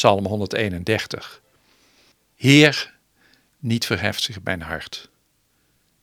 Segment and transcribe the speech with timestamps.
[0.00, 1.42] Psalm 131.
[2.34, 2.94] Heer,
[3.58, 5.10] niet verheft zich mijn hart.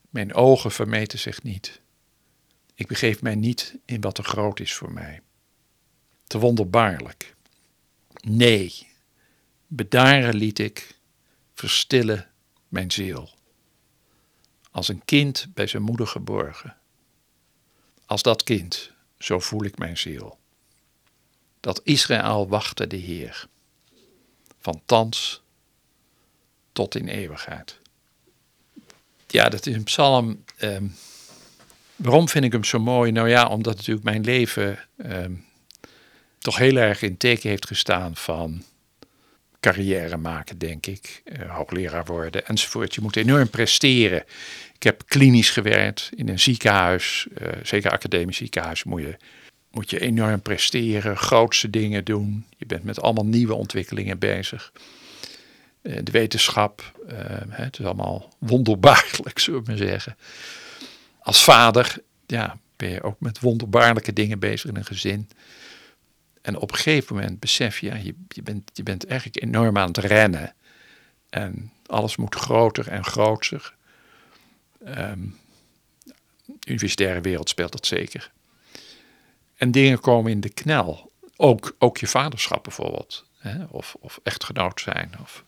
[0.09, 1.81] Mijn ogen vermeten zich niet.
[2.73, 5.21] Ik begeef mij niet in wat te groot is voor mij.
[6.27, 7.35] Te wonderbaarlijk.
[8.21, 8.87] Nee,
[9.67, 10.95] bedaren liet ik,
[11.53, 12.29] verstillen
[12.67, 13.29] mijn ziel.
[14.71, 16.77] Als een kind bij zijn moeder geborgen.
[18.05, 20.39] Als dat kind, zo voel ik mijn ziel.
[21.59, 23.47] Dat Israël wachtte de Heer.
[24.59, 25.41] Van thans
[26.71, 27.79] tot in eeuwigheid.
[29.27, 30.43] Ja, dat is een psalm.
[30.57, 30.85] Ehm,
[31.95, 33.11] waarom vind ik hem zo mooi?
[33.11, 35.33] Nou ja, omdat natuurlijk mijn leven ehm,
[36.39, 38.63] toch heel erg in teken heeft gestaan van
[39.59, 41.21] carrière maken, denk ik.
[41.25, 42.95] Uh, hoogleraar worden enzovoort.
[42.95, 44.23] Je moet enorm presteren.
[44.75, 49.17] Ik heb klinisch gewerkt in een ziekenhuis, uh, zeker academisch ziekenhuis, moet je,
[49.77, 52.45] moet je enorm presteren, grootste dingen doen.
[52.57, 54.71] Je bent met allemaal nieuwe ontwikkelingen bezig.
[55.81, 56.93] Uh, de wetenschap,
[57.49, 60.17] het is allemaal wonderbaarlijk, zullen we maar zeggen.
[61.19, 65.29] Als vader ja, ben je ook met wonderbaarlijke dingen bezig in een gezin.
[66.41, 69.87] En op een gegeven moment besef je, je, je, bent, je bent eigenlijk enorm aan
[69.87, 70.53] het rennen.
[71.29, 73.73] En alles moet groter en groter.
[74.87, 75.37] Um,
[76.45, 78.31] de universitaire wereld speelt dat zeker.
[79.57, 81.11] En dingen komen in de knel.
[81.35, 83.25] Ook, ook je vaderschap bijvoorbeeld.
[83.37, 83.63] Hè?
[83.63, 85.11] Of, of echtgenoot zijn.
[85.21, 85.43] Of...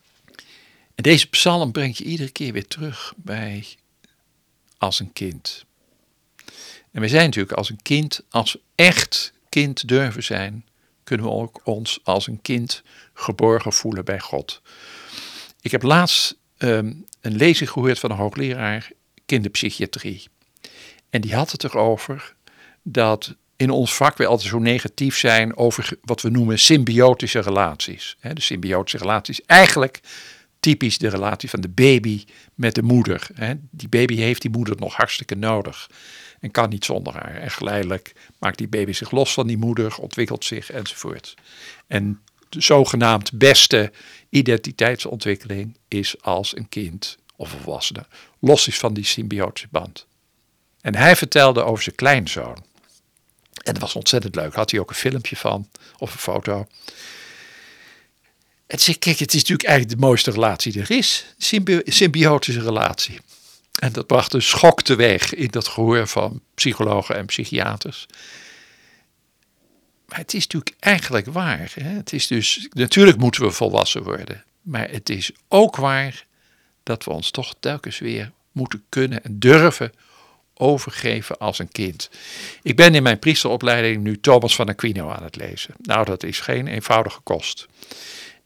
[0.96, 3.66] En deze psalm brengt je iedere keer weer terug bij
[4.78, 5.66] als een kind.
[6.92, 10.66] En we zijn natuurlijk als een kind, als echt kind durven zijn,
[11.04, 14.62] kunnen we ook ons als een kind geborgen voelen bij God.
[15.62, 18.92] Ik heb laatst ehm, een lezing gehoord van een hoogleraar
[19.26, 20.28] kinderpsychiatrie.
[21.10, 22.36] En die had het erover
[22.82, 28.18] dat in ons vak we altijd zo negatief zijn over wat we noemen symbiotische relaties.
[28.22, 30.00] de symbiotische relaties, eigenlijk
[30.60, 32.24] typisch de relatie van de baby
[32.56, 33.28] met de moeder.
[33.72, 35.90] Die baby heeft die moeder nog hartstikke nodig
[36.40, 37.36] en kan niet zonder haar.
[37.36, 41.34] En geleidelijk maakt die baby zich los van die moeder, ontwikkelt zich enzovoort.
[41.88, 43.92] En de zogenaamd beste
[44.30, 48.06] identiteitsontwikkeling is als een kind of volwassene
[48.40, 50.08] los is van die symbiotische band.
[50.82, 52.68] En hij vertelde over zijn kleinzoon.
[53.64, 54.54] En dat was ontzettend leuk.
[54.54, 56.68] Had hij ook een filmpje van of een foto.
[58.68, 61.26] En zei, kijk, het is natuurlijk eigenlijk de mooiste relatie die er is.
[61.86, 63.20] symbiotische relatie.
[63.80, 68.06] En dat bracht een schok teweeg in dat gehoor van psychologen en psychiaters.
[70.06, 71.72] Maar het is natuurlijk eigenlijk waar.
[71.74, 71.90] Hè?
[71.90, 74.44] Het is dus, natuurlijk moeten we volwassen worden.
[74.62, 76.26] Maar het is ook waar
[76.84, 79.92] dat we ons toch telkens weer moeten kunnen en durven
[80.60, 82.10] overgeven als een kind.
[82.62, 85.74] Ik ben in mijn priesteropleiding nu Thomas van Aquino aan het lezen.
[85.82, 87.68] Nou, dat is geen eenvoudige kost.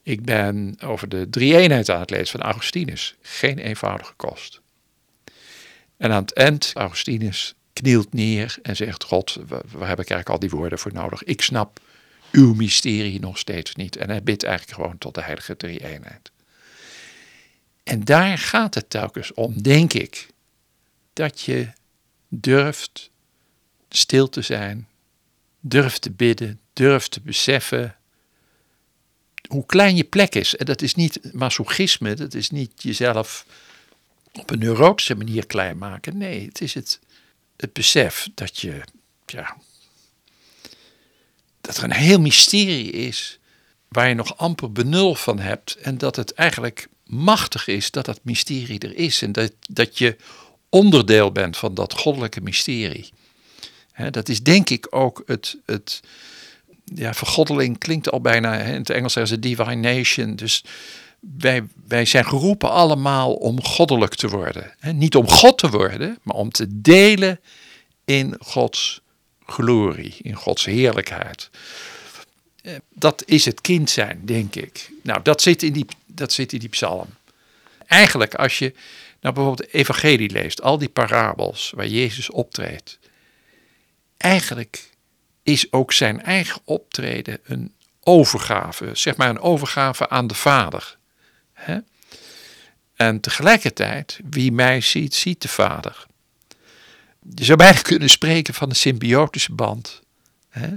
[0.04, 3.16] Ik ben over de drie-eenheid aan het lezen van Augustinus.
[3.22, 4.62] Geen eenvoudige kost.
[5.98, 10.40] En aan het eind, Augustinus knielt neer en zegt: God, waar heb ik eigenlijk al
[10.40, 11.24] die woorden voor nodig?
[11.24, 11.80] Ik snap
[12.32, 13.96] uw mysterie nog steeds niet.
[13.96, 16.32] En hij bidt eigenlijk gewoon tot de heilige drie-eenheid.
[17.84, 20.28] En daar gaat het telkens om, denk ik.
[21.14, 21.68] Dat je
[22.40, 23.12] durft
[23.90, 24.88] stil te zijn,
[25.60, 27.96] durft te bidden, durft te beseffen
[29.48, 30.56] hoe klein je plek is.
[30.56, 33.46] En dat is niet masochisme, dat is niet jezelf
[34.32, 36.18] op een neurotische manier klein maken.
[36.18, 37.00] Nee, het is het,
[37.74, 38.82] besef dat je,
[39.26, 39.58] ja,
[41.62, 43.40] dat er een heel mysterie is
[43.88, 48.20] waar je nog amper benul van hebt en dat het eigenlijk machtig is dat dat
[48.24, 50.18] mysterie er is en dat, dat je
[50.74, 53.10] onderdeel bent van dat goddelijke mysterie.
[54.10, 56.00] dat is denk ik ook het, het
[56.86, 60.64] ja, vergoddeling klinkt al bijna, in het Engels zeggen ze divination, dus
[61.38, 64.76] wij, wij zijn geroepen allemaal om goddelijk te worden.
[64.94, 67.40] niet om God te worden, maar om te delen
[68.06, 69.02] in Gods
[69.46, 71.50] glorie, in Gods heerlijkheid.
[72.62, 74.92] Eh, dat is het kind zijn, denk ik.
[75.02, 77.08] Nou, dat zit in die, dat zit in die psalm.
[77.88, 78.74] Eigenlijk, als je
[79.24, 83.00] nou bijvoorbeeld de evangelie leest, al die parabels waar Jezus optreedt.
[84.18, 84.90] Eigenlijk
[85.44, 90.98] is ook zijn eigen optreden een overgave, zeg maar een overgave aan de Vader.
[91.54, 91.78] Hè?
[92.96, 96.06] En tegelijkertijd, wie mij ziet, ziet de Vader.
[97.36, 100.02] Je zou bijna kunnen spreken van een symbiotische band.
[100.50, 100.70] Hè?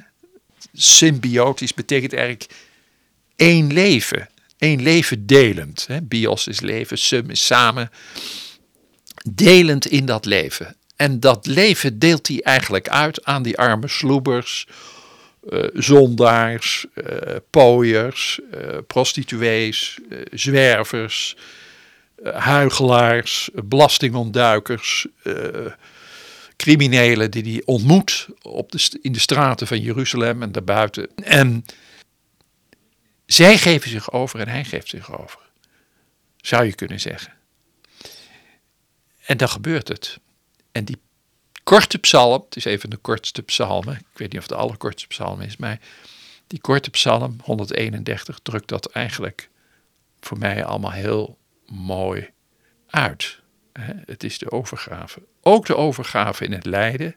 [0.72, 2.52] Symbiotisch betekent eigenlijk
[3.36, 4.28] één leven.
[4.58, 5.84] Één leven delend.
[5.86, 6.02] Hè?
[6.02, 7.90] Bios is leven, sum is samen.
[9.28, 10.76] Delend in dat leven.
[10.96, 14.66] En dat leven deelt hij eigenlijk uit aan die arme sloebers,
[15.50, 17.06] uh, zondaars, uh,
[17.50, 19.98] pooiers, uh, prostituees,
[20.32, 21.36] zwervers,
[22.34, 25.06] huigelaars, belastingontduikers,
[26.56, 31.08] criminelen die hij ontmoet op de, in de straten van Jeruzalem en daarbuiten.
[31.22, 31.64] En
[33.26, 35.40] zij geven zich over en hij geeft zich over,
[36.36, 37.32] zou je kunnen zeggen.
[39.24, 40.18] En dan gebeurt het.
[40.72, 41.00] En die
[41.62, 45.06] korte psalm, het is even de kortste psalm, ik weet niet of het de allerkortste
[45.06, 45.80] psalm is, maar
[46.46, 49.48] die korte psalm, 131, drukt dat eigenlijk
[50.20, 52.30] voor mij allemaal heel mooi
[52.86, 53.40] uit.
[54.04, 55.22] Het is de overgave.
[55.40, 57.16] Ook de overgave in het lijden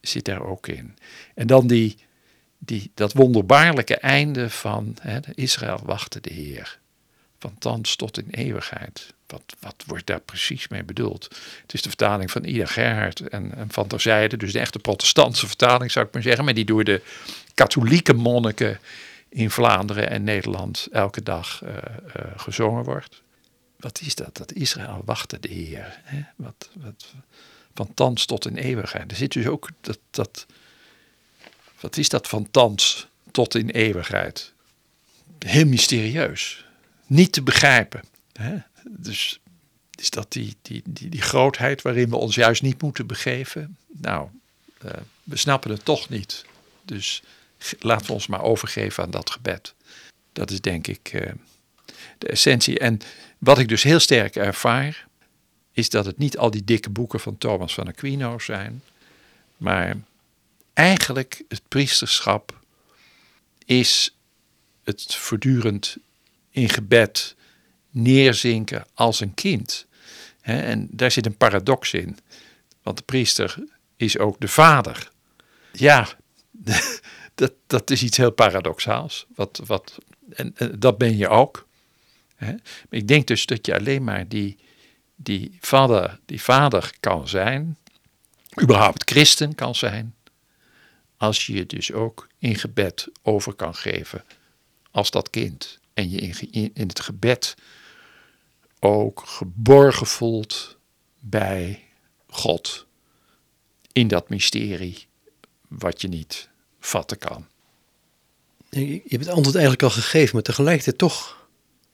[0.00, 0.96] zit daar ook in.
[1.34, 1.96] En dan die,
[2.58, 6.78] die, dat wonderbaarlijke einde van hè, Israël wachtte de Heer.
[7.38, 9.14] Van thans tot in eeuwigheid.
[9.26, 11.24] Wat, wat wordt daar precies mee bedoeld?
[11.62, 14.78] Het is de vertaling van Ida Gerhard en, en Van der Zijde, dus de echte
[14.78, 17.02] protestantse vertaling zou ik maar zeggen, maar die door de
[17.54, 18.80] katholieke monniken
[19.28, 23.22] in Vlaanderen en Nederland elke dag uh, uh, gezongen wordt.
[23.76, 24.36] Wat is dat?
[24.36, 26.00] Dat Israël wachtte de Heer.
[26.02, 26.22] Hè?
[26.36, 27.14] Wat, wat,
[27.74, 29.10] van thans tot in eeuwigheid.
[29.10, 30.46] Er zit dus ook dat, dat.
[31.80, 34.52] Wat is dat van thans tot in eeuwigheid?
[35.38, 36.64] Heel mysterieus.
[37.06, 38.04] Niet te begrijpen.
[38.32, 38.56] Hè?
[38.88, 39.40] Dus
[39.94, 43.76] is dat die, die, die, die grootheid waarin we ons juist niet moeten begeven?
[43.86, 44.28] Nou,
[44.84, 44.90] uh,
[45.22, 46.44] we snappen het toch niet.
[46.84, 47.22] Dus
[47.78, 49.74] laten we ons maar overgeven aan dat gebed.
[50.32, 51.30] Dat is denk ik uh,
[52.18, 52.78] de essentie.
[52.78, 52.98] En
[53.38, 55.06] wat ik dus heel sterk ervaar,
[55.72, 58.82] is dat het niet al die dikke boeken van Thomas van Aquino zijn,
[59.56, 59.96] maar
[60.78, 62.60] eigenlijk het priesterschap
[63.64, 64.16] is
[64.84, 65.96] het voortdurend
[66.50, 67.34] in gebed
[67.90, 69.86] neerzinken als een kind.
[70.40, 72.18] En daar zit een paradox in,
[72.82, 73.64] want de priester
[73.96, 75.10] is ook de vader.
[75.72, 76.08] Ja,
[77.34, 79.26] dat, dat is iets heel paradoxaals.
[79.34, 79.98] Wat, wat,
[80.30, 81.66] en, dat ben je ook.
[82.90, 84.56] Ik denk dus dat je alleen maar die,
[85.16, 87.78] die, vader, die vader kan zijn,
[88.62, 90.14] überhaupt christen kan zijn,
[91.18, 94.24] als je je dus ook in gebed over kan geven
[94.90, 95.78] als dat kind.
[95.94, 96.16] En je
[96.50, 97.54] in, in het gebed
[98.80, 100.76] ook geborgen voelt
[101.18, 101.82] bij
[102.28, 102.86] God.
[103.92, 105.06] In dat mysterie
[105.68, 106.48] wat je niet
[106.80, 107.46] vatten kan.
[108.70, 111.36] Je hebt het antwoord eigenlijk al gegeven, maar tegelijkertijd toch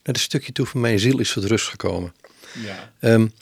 [0.03, 2.15] naar het stukje toe van mijn ziel is tot rust gekomen.
[2.55, 2.93] Ja.
[3.01, 3.33] Um,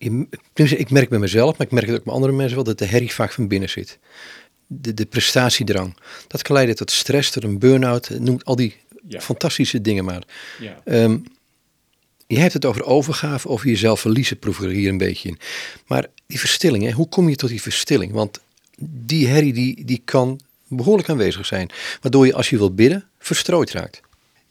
[0.00, 2.84] ik merk bij mezelf, maar ik merk het ook bij andere mensen wel, dat de
[2.84, 3.98] herrie vaak van binnen zit.
[4.66, 5.96] De, de prestatiedrang.
[6.26, 8.76] Dat kan leiden tot stress, tot een burn-out, noem al die
[9.08, 10.22] fantastische dingen maar.
[10.60, 10.80] Ja.
[10.84, 11.24] Um,
[12.26, 15.38] je hebt het over overgave, over jezelf verliezen, proef er hier een beetje in.
[15.86, 18.12] Maar die verstilling, hè, hoe kom je tot die verstilling?
[18.12, 18.40] Want
[18.84, 21.70] die herrie die, die kan behoorlijk aanwezig zijn.
[22.00, 24.00] Waardoor je als je wilt bidden, verstrooid raakt.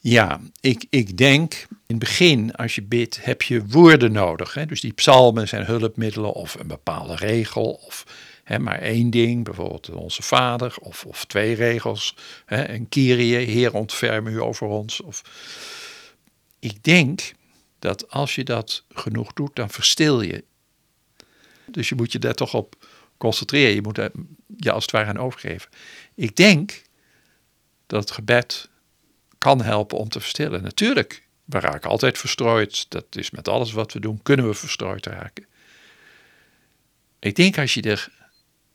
[0.02, 4.54] Ja, ik, ik denk in het begin als je bidt heb je woorden nodig.
[4.54, 4.66] Hè?
[4.66, 8.06] Dus die psalmen zijn hulpmiddelen of een bepaalde regel of
[8.44, 12.16] hè, maar één ding, bijvoorbeeld onze vader of, of twee regels.
[12.46, 12.68] Hè?
[12.68, 15.00] Een Kyrie, Heer ontferm u over ons.
[15.00, 15.22] Of...
[16.58, 17.32] Ik denk
[17.78, 20.44] dat als je dat genoeg doet, dan verstil je.
[21.66, 22.86] Dus je moet je daar toch op
[23.16, 23.74] concentreren.
[23.74, 24.00] Je moet
[24.56, 25.70] je als het ware aan overgeven.
[26.14, 26.82] Ik denk
[27.86, 28.68] dat het gebed
[29.40, 30.62] kan helpen om te verstillen.
[30.62, 32.86] Natuurlijk, we raken altijd verstrooid.
[32.90, 35.46] Dat is met alles wat we doen, kunnen we verstrooid raken.
[37.18, 38.12] Ik denk als je er,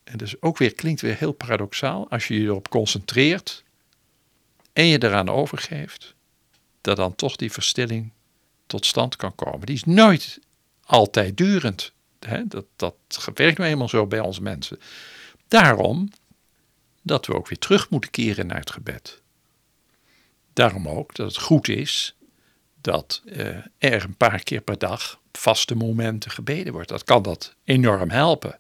[0.04, 3.64] en ook weer klinkt weer heel paradoxaal, als je je erop concentreert
[4.74, 6.16] en je eraan overgeeft,
[6.82, 8.12] dat dan toch die verstilling
[8.68, 9.66] tot stand kan komen.
[9.66, 10.40] Die is nooit
[10.86, 11.94] altijd durend.
[12.46, 12.96] Dat, dat
[13.34, 14.80] werkt nou eenmaal zo bij ons mensen.
[15.48, 16.10] Daarom
[17.02, 19.22] dat we ook weer terug moeten keren naar het gebed.
[20.56, 22.16] Daarom ook dat het goed is
[22.82, 26.90] dat uh, er een paar keer per dag vaste momenten gebeden wordt.
[26.90, 28.60] Dat kan dat enorm helpen.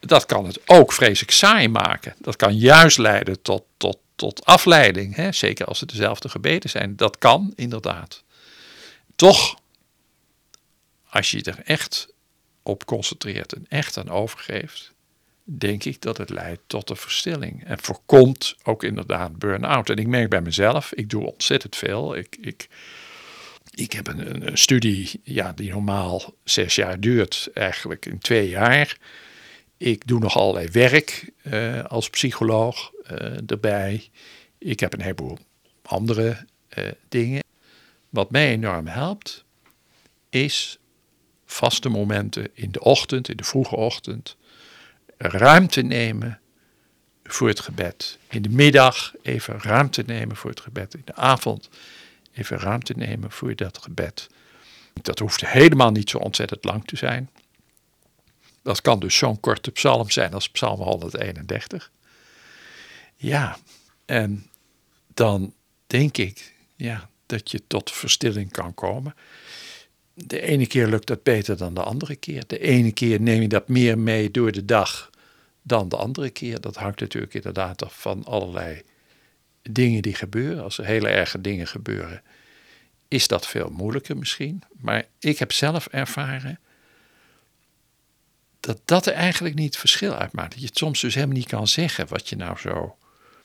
[0.00, 2.14] Dat kan het ook vreselijk saai maken.
[2.18, 5.14] Dat kan juist leiden tot, tot, tot afleiding.
[5.14, 5.32] Hè?
[5.32, 6.96] Zeker als het dezelfde gebeden zijn.
[6.96, 8.22] Dat kan inderdaad.
[9.16, 9.58] Toch,
[11.08, 12.08] als je er echt
[12.62, 14.92] op concentreert en echt aan overgeeft,
[15.56, 17.64] denk ik dat het leidt tot de verstilling.
[17.64, 19.90] En voorkomt ook inderdaad burn-out.
[19.90, 22.16] En ik merk bij mezelf, ik doe ontzettend veel.
[22.16, 22.68] Ik, ik,
[23.74, 28.98] ik heb een, een, studie ja, die normaal zes jaar duurt, eigenlijk in twee jaar.
[29.76, 34.08] Ik doe nog allerlei werk uh, als psycholoog uh, erbij.
[34.58, 35.38] Ik heb een heleboel
[35.82, 36.46] andere
[36.78, 37.42] uh, dingen.
[38.08, 39.44] Wat mij enorm helpt,
[40.30, 40.78] is
[41.46, 44.36] vaste momenten in de ochtend, in de vroege ochtend,
[45.18, 46.40] ruimte nemen,
[47.24, 48.18] voor het gebed.
[48.28, 50.94] In de middag even ruimte nemen voor het gebed.
[50.94, 51.68] In de avond
[52.32, 54.28] even ruimte nemen voor dat gebed.
[55.02, 57.30] Dat hoeft helemaal niet zo ontzettend lang te zijn.
[58.62, 61.90] Dat kan dus zo'n korte psalm zijn als Psalm 131.
[63.16, 63.58] Ja,
[64.04, 64.50] en
[65.14, 65.54] dan
[65.86, 69.14] denk ik ja, dat je tot verstilling kan komen.
[70.26, 72.42] De ene keer lukt dat beter dan de andere keer.
[72.46, 75.10] De ene keer neem je dat meer mee door de dag
[75.62, 76.60] dan de andere keer.
[76.60, 78.82] Dat hangt natuurlijk inderdaad af van allerlei
[79.62, 80.62] dingen die gebeuren.
[80.62, 82.22] Als er hele erge dingen gebeuren,
[83.08, 84.62] is dat veel moeilijker misschien.
[84.76, 86.58] Maar ik heb zelf ervaren
[88.60, 90.50] dat dat er eigenlijk niet verschil uitmaakt.
[90.50, 92.96] Dat je het soms dus helemaal niet kan zeggen wat je nou zo,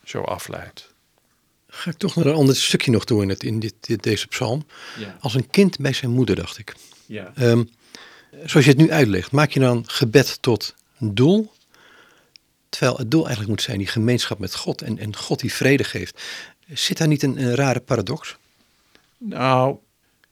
[0.03, 0.92] zo afleidt.
[1.75, 4.65] Ga ik toch naar een ander stukje nog toe in, het, in dit, deze psalm.
[4.99, 5.17] Ja.
[5.19, 6.75] Als een kind bij zijn moeder, dacht ik.
[7.05, 7.31] Ja.
[7.35, 7.63] Ehm,
[8.45, 11.51] zoals je het nu uitlegt, maak je dan gebed tot een doel?
[12.69, 15.83] Terwijl het doel eigenlijk moet zijn die gemeenschap met God en, en God die vrede
[15.83, 16.21] geeft.
[16.73, 18.37] Zit daar niet een, een rare paradox?
[19.17, 19.77] Nou,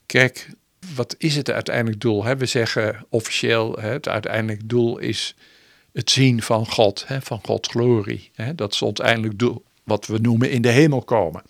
[0.06, 0.50] kijk,
[0.96, 2.24] wat is het uiteindelijk doel?
[2.24, 2.38] Hè?
[2.38, 5.36] We zeggen officieel, hè, het uiteindelijk doel is
[5.94, 8.32] het zien van God, hè, van Gods glorie.
[8.36, 8.56] Hè?
[8.56, 11.42] Dat is ons uiteindelijk doel, wat we noemen in de hemel komen.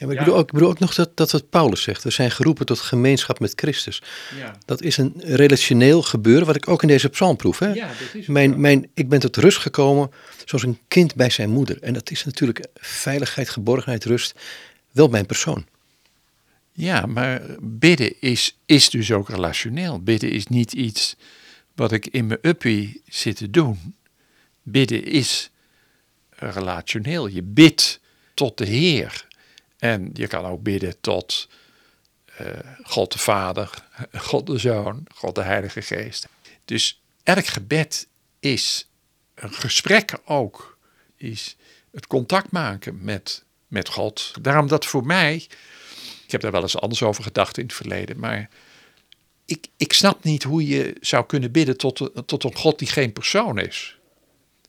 [0.00, 2.04] Ja, maar ik, bedoel ook, ik bedoel ook nog dat, dat wat Paulus zegt.
[2.04, 4.02] We zijn geroepen tot gemeenschap met Christus.
[4.38, 4.58] Ja.
[4.64, 7.58] Dat is een relationeel gebeuren, wat ik ook in deze psalm proef.
[7.58, 7.72] Hè?
[7.72, 10.10] Ja, dat is mijn, mijn, ik ben tot rust gekomen
[10.44, 11.82] zoals een kind bij zijn moeder.
[11.82, 14.34] En dat is natuurlijk veiligheid, geborgenheid, rust.
[14.92, 15.66] Wel mijn persoon.
[16.72, 20.02] Ja, maar bidden is, is dus ook relationeel.
[20.02, 21.16] Bidden is niet iets
[21.74, 23.94] wat ik in mijn uppie zit te doen.
[24.62, 25.50] Bidden is
[26.40, 27.26] relationeel.
[27.26, 28.00] Je bidt
[28.34, 29.26] tot de Heer.
[29.78, 31.48] En je kan ook bidden tot
[32.40, 32.46] uh,
[32.82, 33.70] God de Vader,
[34.12, 36.28] God de Zoon, God de Heilige Geest.
[36.64, 38.08] Dus elk gebed
[38.40, 38.88] is
[39.34, 40.78] een gesprek ook,
[41.16, 41.56] is
[41.92, 44.32] het contact maken met, met God.
[44.40, 45.46] Daarom dat voor mij
[46.30, 48.48] ik heb daar wel eens anders over gedacht in het verleden, maar
[49.44, 53.12] ik, ik snap niet hoe je zou kunnen bidden tot, tot een God die geen
[53.12, 53.98] persoon is.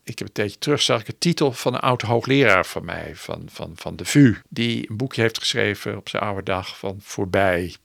[0.04, 3.12] Ik heb een tijdje terug, zag ik de titel van een oud hoogleraar van mij,
[3.16, 7.00] van, van, van de VU, die een boekje heeft geschreven op zijn oude dag van
[7.02, 7.76] voorbij,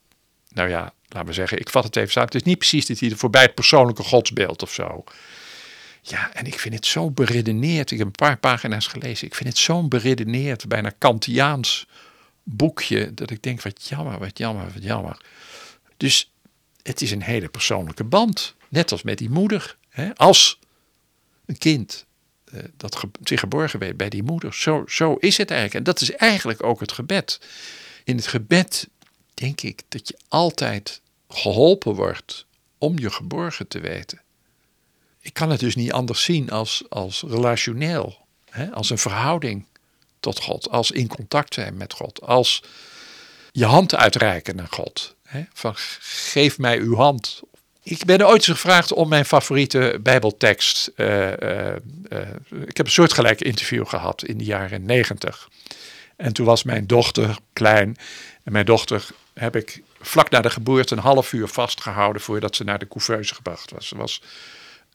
[0.48, 2.96] nou ja, laten we zeggen, ik vat het even samen, het is niet precies de
[2.96, 5.04] titel, voorbij het persoonlijke godsbeeld of zo.
[6.02, 7.90] Ja, en ik vind het zo beredeneerd.
[7.90, 9.26] Ik heb een paar pagina's gelezen.
[9.26, 11.86] Ik vind het zo'n beredeneerd, bijna Kantiaans
[12.42, 15.20] boekje dat ik denk, wat jammer, wat jammer, wat jammer.
[15.96, 16.32] Dus
[16.82, 18.54] het is een hele persoonlijke band.
[18.68, 19.76] Net als met die moeder.
[19.88, 20.14] Hè?
[20.14, 20.58] Als
[21.46, 22.06] een kind
[22.44, 24.54] eh, dat zich geborgen weet bij die moeder.
[24.54, 25.78] Zo, zo is het eigenlijk.
[25.78, 27.40] En dat is eigenlijk ook het gebed.
[28.04, 28.88] In het gebed
[29.34, 32.46] denk ik dat je altijd geholpen wordt
[32.78, 34.20] om je geborgen te weten.
[35.20, 38.18] Ik kan het dus niet anders zien als, als relationeel,
[38.50, 38.70] hè?
[38.70, 39.66] als een verhouding
[40.20, 42.62] tot God, als in contact zijn met God, als
[43.52, 45.14] je hand uitreiken naar God.
[45.22, 45.44] Hè?
[45.52, 47.42] Van geef mij uw hand.
[47.88, 50.90] Ik ben ooit eens gevraagd om mijn favoriete Bijbeltekst.
[50.96, 51.74] Uh, uh,
[52.66, 55.48] ik heb een soortgelijk interview gehad in de jaren negentig.
[56.16, 57.96] En toen was mijn dochter klein.
[58.42, 62.64] En mijn dochter heb ik vlak na de geboorte een half uur vastgehouden voordat ze
[62.64, 63.92] naar de couveuse gebracht was.
[63.96, 64.22] Was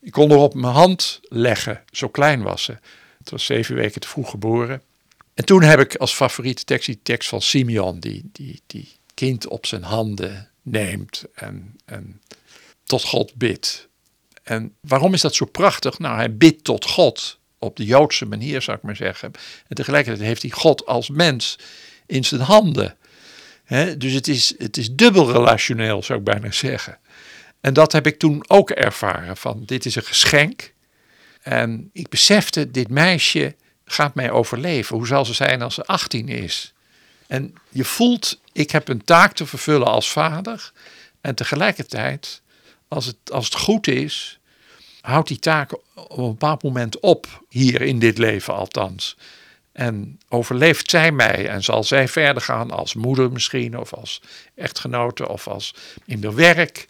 [0.01, 2.77] ik kon er op mijn hand leggen, zo klein was ze.
[3.17, 4.81] Het was zeven weken te vroeg geboren.
[5.33, 9.48] En toen heb ik als favoriete tekst die tekst van Simeon, die, die, die kind
[9.48, 12.21] op zijn handen neemt en, en
[12.91, 13.88] tot God bidt.
[14.43, 16.00] En waarom is dat zo prachtig?
[16.00, 19.31] Nou, hij bidt tot God op de Joodse manier, zou ik maar zeggen.
[19.67, 21.60] En tegelijkertijd heeft hij God als mens
[22.05, 22.98] in zijn handen.
[23.98, 26.98] dus het is, het is dubbel relationeel, zou ik bijna zeggen.
[27.62, 30.74] En dat heb ik toen ook ervaren, van dit is een geschenk.
[31.41, 33.55] En ik besefte, dit meisje
[33.86, 34.98] gaat mij overleven?
[34.98, 36.74] Hoe zal ze zijn als ze 18 is?
[37.27, 40.71] En je voelt, ik heb een taak te vervullen als vader.
[41.21, 42.41] En tegelijkertijd,
[42.93, 44.39] als het, als het goed is,
[45.01, 47.43] houdt die taak op een bepaald moment op.
[47.50, 49.17] Hier in dit leven althans.
[49.71, 54.21] En overleeft zij mij en zal zij verder gaan als moeder misschien, of als
[54.55, 55.74] echtgenote, of als
[56.05, 56.86] in haar werk.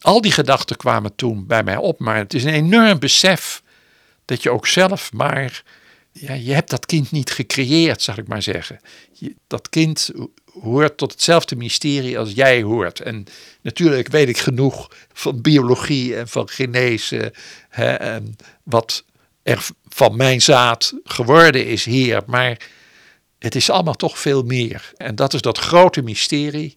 [0.00, 3.62] Al die gedachten kwamen toen bij mij op, maar het is een enorm besef
[4.24, 5.62] dat je ook zelf maar
[6.12, 8.80] ja, je hebt dat kind niet gecreëerd, zal ik maar zeggen.
[9.46, 10.10] Dat kind
[10.62, 13.00] hoort tot hetzelfde mysterie als jij hoort.
[13.00, 13.24] En
[13.60, 17.32] natuurlijk weet ik genoeg van biologie en van genese.
[17.68, 18.18] Hè,
[18.62, 19.04] wat
[19.42, 22.22] er van mijn zaad geworden is hier.
[22.26, 22.68] Maar
[23.38, 24.92] het is allemaal toch veel meer.
[24.96, 26.74] En dat is dat grote mysterie.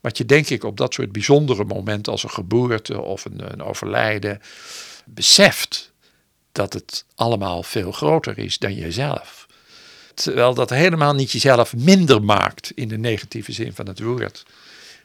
[0.00, 3.62] Wat je denk ik op dat soort bijzondere momenten als een geboorte of een, een
[3.62, 4.40] overlijden
[5.04, 5.92] beseft
[6.52, 9.46] dat het allemaal veel groter is dan jezelf.
[10.14, 14.44] Terwijl dat helemaal niet jezelf minder maakt in de negatieve zin van het woord.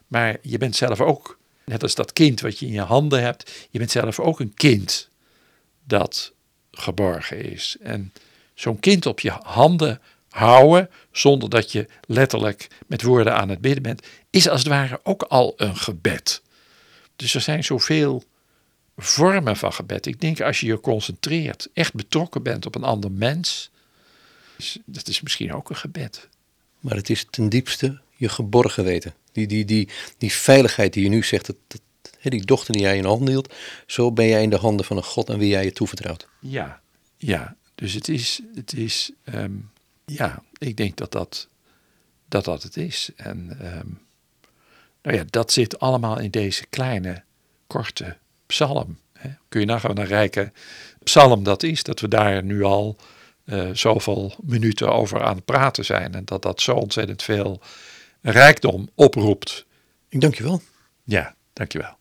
[0.07, 3.51] Maar je bent zelf ook, net als dat kind wat je in je handen hebt,
[3.69, 5.09] je bent zelf ook een kind
[5.83, 6.31] dat
[6.71, 7.77] geborgen is.
[7.81, 8.13] En
[8.53, 13.83] zo'n kind op je handen houden, zonder dat je letterlijk met woorden aan het bidden
[13.83, 16.41] bent, is als het ware ook al een gebed.
[17.15, 18.23] Dus er zijn zoveel
[18.97, 20.05] vormen van gebed.
[20.05, 23.69] Ik denk als je je concentreert, echt betrokken bent op een ander mens,
[24.85, 26.27] dat is misschien ook een gebed.
[26.79, 29.13] Maar het is ten diepste je geborgen weten.
[29.31, 31.81] Die, die, die, die veiligheid die je nu zegt, dat, dat,
[32.21, 33.53] die dochter die jij in handen hield,
[33.85, 36.27] zo ben jij in de handen van een God aan wie jij je toevertrouwt.
[36.39, 36.81] Ja,
[37.17, 37.55] ja.
[37.75, 39.53] Dus het is, het is ehm,
[40.05, 41.47] ja, ik denk dat dat,
[42.27, 43.09] dat, dat het is.
[43.15, 43.87] En ehm,
[45.01, 47.23] nou ja, dat zit allemaal in deze kleine,
[47.67, 48.99] korte psalm.
[49.13, 49.29] Hè.
[49.49, 50.51] Kun je nagaan een rijke
[51.03, 52.97] psalm dat is, dat we daar nu al
[53.45, 56.13] uh, zoveel minuten over aan het praten zijn.
[56.13, 57.61] En dat dat zo ontzettend veel
[58.21, 59.65] rijkdom oproept.
[60.09, 60.61] Ik dank je wel.
[61.03, 61.97] Ja, dank je wel.